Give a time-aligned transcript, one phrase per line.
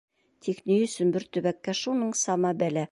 [0.45, 2.79] Тик ни өсөн бер төбәккә шуның сама бәлә?